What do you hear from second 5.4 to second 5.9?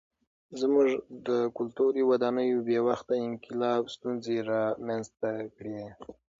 کړې.